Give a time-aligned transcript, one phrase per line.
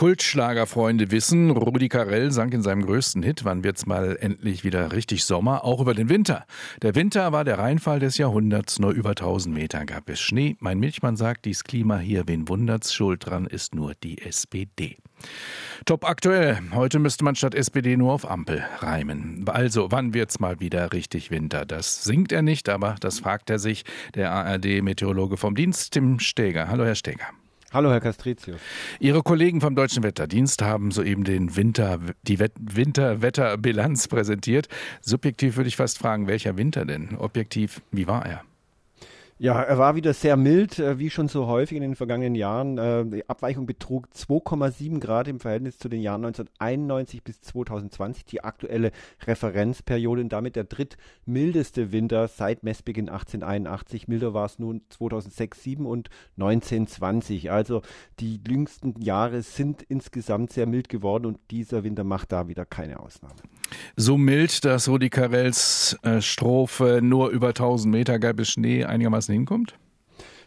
[0.00, 5.26] Kultschlagerfreunde wissen, Rudi Carell sang in seinem größten Hit, wann wird's mal endlich wieder richtig
[5.26, 6.46] Sommer, auch über den Winter.
[6.80, 10.56] Der Winter war der Reinfall des Jahrhunderts, nur über 1000 Meter gab es Schnee.
[10.58, 14.96] Mein Milchmann sagt, dies Klima hier, wen wundert's, schuld dran ist nur die SPD.
[15.84, 16.58] Top aktuell.
[16.72, 19.44] Heute müsste man statt SPD nur auf Ampel reimen.
[19.48, 21.66] Also, wann wird's mal wieder richtig Winter?
[21.66, 23.84] Das singt er nicht, aber das fragt er sich.
[24.14, 26.68] Der ARD-Meteorologe vom Dienst, Tim Steger.
[26.68, 27.26] Hallo, Herr Steger.
[27.72, 28.60] Hallo, Herr Castricius.
[28.98, 34.66] Ihre Kollegen vom Deutschen Wetterdienst haben soeben den Winter, die Winterwetterbilanz präsentiert.
[35.00, 37.16] Subjektiv würde ich fast fragen, welcher Winter denn?
[37.16, 38.42] Objektiv, wie war er?
[39.42, 42.76] Ja, er war wieder sehr mild, äh, wie schon so häufig in den vergangenen Jahren.
[42.76, 48.44] Äh, die Abweichung betrug 2,7 Grad im Verhältnis zu den Jahren 1991 bis 2020, die
[48.44, 48.92] aktuelle
[49.26, 54.08] Referenzperiode und damit der drittmildeste Winter seit Messbeginn 1881.
[54.08, 57.50] Milder war es nun 2006, 7 und 1920.
[57.50, 57.80] Also
[58.18, 63.00] die jüngsten Jahre sind insgesamt sehr mild geworden und dieser Winter macht da wieder keine
[63.00, 63.40] Ausnahme.
[63.96, 69.32] So mild, dass Rudi Carells äh, Strophe nur über 1000 Meter gab es Schnee einigermaßen
[69.32, 69.74] hinkommt?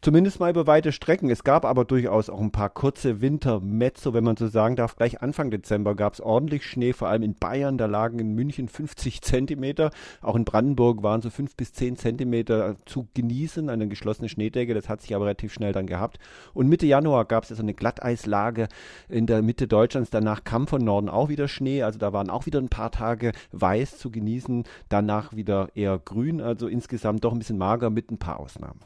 [0.00, 1.28] Zumindest mal über weite Strecken.
[1.28, 4.94] Es gab aber durchaus auch ein paar kurze Wintermezzo, wenn man so sagen darf.
[4.94, 7.78] Gleich Anfang Dezember gab es ordentlich Schnee, vor allem in Bayern.
[7.78, 9.90] Da lagen in München 50 Zentimeter.
[10.22, 14.72] Auch in Brandenburg waren so 5 bis 10 Zentimeter zu genießen, eine geschlossene Schneedecke.
[14.72, 16.20] Das hat sich aber relativ schnell dann gehabt.
[16.54, 18.68] Und Mitte Januar gab es also eine Glatteislage
[19.08, 20.10] in der Mitte Deutschlands.
[20.10, 21.82] Danach kam von Norden auch wieder Schnee.
[21.82, 24.62] Also da waren auch wieder ein paar Tage weiß zu genießen.
[24.88, 26.40] Danach wieder eher grün.
[26.40, 28.78] Also insgesamt doch ein bisschen mager mit ein paar Ausnahmen.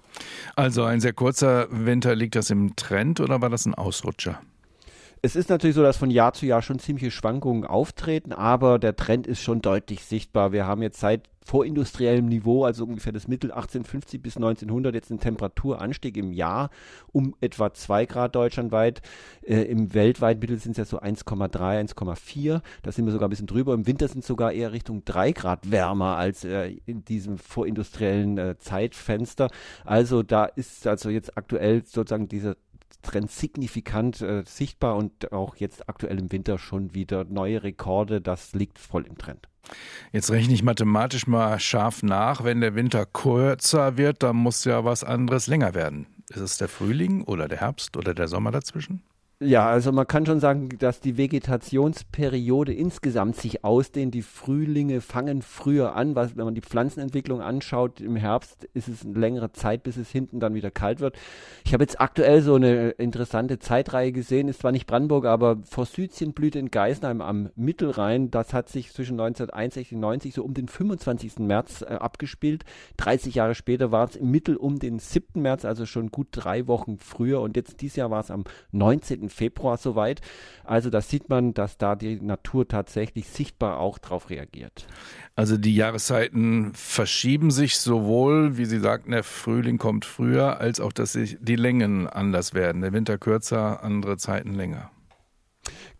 [0.56, 4.40] Also ein sehr kurzer Winter, liegt das im Trend oder war das ein Ausrutscher?
[5.24, 8.96] Es ist natürlich so, dass von Jahr zu Jahr schon ziemliche Schwankungen auftreten, aber der
[8.96, 10.50] Trend ist schon deutlich sichtbar.
[10.50, 15.20] Wir haben jetzt seit vorindustriellem Niveau, also ungefähr das Mittel 1850 bis 1900, jetzt einen
[15.20, 16.70] Temperaturanstieg im Jahr
[17.12, 19.00] um etwa 2 Grad deutschlandweit.
[19.42, 22.60] Äh, Im weltweiten Mittel sind es ja so 1,3, 1,4.
[22.82, 23.74] Da sind wir sogar ein bisschen drüber.
[23.74, 28.38] Im Winter sind es sogar eher Richtung 3 Grad wärmer als äh, in diesem vorindustriellen
[28.38, 29.50] äh, Zeitfenster.
[29.84, 32.56] Also da ist also jetzt aktuell sozusagen dieser
[33.02, 38.20] Trend signifikant äh, sichtbar und auch jetzt aktuell im Winter schon wieder neue Rekorde.
[38.20, 39.48] Das liegt voll im Trend.
[40.12, 42.44] Jetzt rechne ich mathematisch mal scharf nach.
[42.44, 46.06] Wenn der Winter kürzer wird, dann muss ja was anderes länger werden.
[46.30, 49.02] Ist es der Frühling oder der Herbst oder der Sommer dazwischen?
[49.44, 54.14] Ja, also man kann schon sagen, dass die Vegetationsperiode insgesamt sich ausdehnt.
[54.14, 56.14] Die Frühlinge fangen früher an.
[56.14, 60.10] Was, wenn man die Pflanzenentwicklung anschaut, im Herbst ist es eine längere Zeit, bis es
[60.10, 61.16] hinten dann wieder kalt wird.
[61.64, 66.60] Ich habe jetzt aktuell so eine interessante Zeitreihe gesehen, ist zwar nicht Brandenburg, aber Forsythienblüte
[66.60, 68.30] in Geisenheim am Mittelrhein.
[68.30, 71.40] Das hat sich zwischen 1961 und 90 so um den 25.
[71.40, 72.64] März äh, abgespielt.
[72.98, 75.42] 30 Jahre später war es im Mittel um den 7.
[75.42, 77.40] März, also schon gut drei Wochen früher.
[77.40, 79.31] Und jetzt dieses Jahr war es am 19.
[79.32, 80.20] Februar soweit.
[80.64, 84.86] Also da sieht man, dass da die Natur tatsächlich sichtbar auch darauf reagiert.
[85.34, 90.92] Also die Jahreszeiten verschieben sich sowohl, wie Sie sagten, der Frühling kommt früher, als auch,
[90.92, 92.82] dass sich die Längen anders werden.
[92.82, 94.90] Der Winter kürzer, andere Zeiten länger.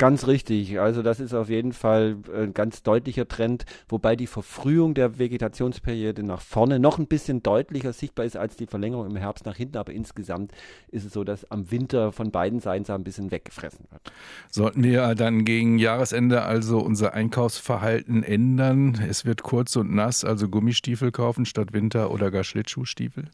[0.02, 0.80] Ganz richtig.
[0.80, 6.24] Also das ist auf jeden Fall ein ganz deutlicher Trend, wobei die Verfrühung der Vegetationsperiode
[6.24, 9.76] nach vorne noch ein bisschen deutlicher sichtbar ist als die Verlängerung im Herbst nach hinten.
[9.76, 10.50] Aber insgesamt
[10.88, 14.02] ist es so, dass am Winter von beiden Seiten so ein bisschen weggefressen wird.
[14.50, 19.00] Sollten wir dann gegen Jahresende also unser Einkaufsverhalten ändern?
[19.08, 23.30] Es wird kurz und nass, also Gummistiefel kaufen statt Winter- oder gar Schlittschuhstiefel?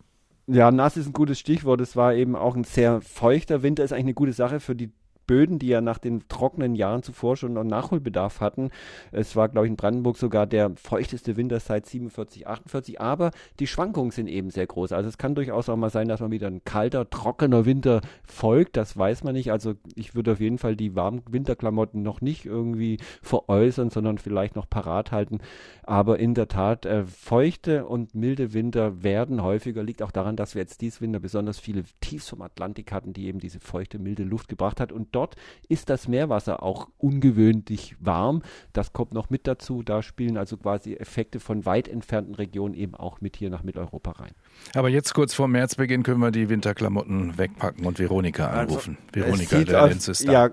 [0.50, 1.80] Ja, nass ist ein gutes Stichwort.
[1.80, 4.90] Es war eben auch ein sehr feuchter Winter, ist eigentlich eine gute Sache für die
[5.28, 8.70] Böden, die ja nach den trockenen Jahren zuvor schon noch Nachholbedarf hatten.
[9.12, 13.00] Es war, glaube ich, in Brandenburg sogar der feuchteste Winter seit 47, 48.
[13.00, 13.30] Aber
[13.60, 14.90] die Schwankungen sind eben sehr groß.
[14.90, 18.76] Also es kann durchaus auch mal sein, dass man wieder ein kalter, trockener Winter folgt.
[18.76, 19.52] Das weiß man nicht.
[19.52, 24.56] Also ich würde auf jeden Fall die warmen Winterklamotten noch nicht irgendwie veräußern, sondern vielleicht
[24.56, 25.38] noch parat halten.
[25.82, 29.82] Aber in der Tat, äh, feuchte und milde Winter werden häufiger.
[29.82, 33.26] Liegt auch daran, dass wir jetzt dies Winter besonders viele Tiefs vom Atlantik hatten, die
[33.26, 34.90] eben diese feuchte, milde Luft gebracht hat.
[34.90, 35.36] Und dort
[35.68, 38.42] ist das Meerwasser auch ungewöhnlich warm.
[38.72, 39.82] Das kommt noch mit dazu.
[39.82, 44.12] Da spielen also quasi Effekte von weit entfernten Regionen eben auch mit hier nach Mitteleuropa
[44.12, 44.32] rein.
[44.74, 48.98] Aber jetzt kurz vor Märzbeginn können wir die Winterklamotten wegpacken und Veronika also, anrufen.
[49.14, 50.32] Also, Veronika, der Lenz ist da.
[50.32, 50.50] Ja,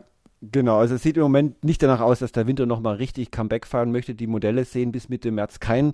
[0.51, 3.65] Genau, also es sieht im Moment nicht danach aus, dass der Winter nochmal richtig Comeback
[3.65, 4.13] fahren möchte.
[4.13, 5.93] Die Modelle sehen bis Mitte März kein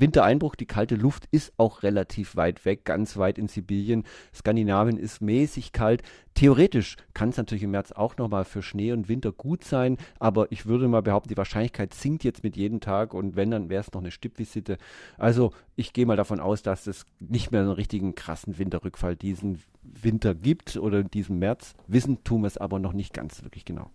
[0.00, 4.04] Wintereinbruch, die kalte Luft ist auch relativ weit weg, ganz weit in Sibirien.
[4.34, 6.02] Skandinavien ist mäßig kalt.
[6.34, 10.52] Theoretisch kann es natürlich im März auch nochmal für Schnee und Winter gut sein, aber
[10.52, 13.80] ich würde mal behaupten, die Wahrscheinlichkeit sinkt jetzt mit jedem Tag und wenn, dann wäre
[13.80, 14.78] es noch eine Stippvisite.
[15.16, 19.62] Also ich gehe mal davon aus, dass es nicht mehr einen richtigen krassen Winterrückfall diesen
[19.82, 21.74] Winter gibt oder in diesem März.
[21.88, 23.90] Wissen tun wir es aber noch nicht ganz wirklich genau.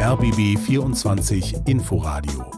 [0.00, 2.57] RBB 24 Inforadio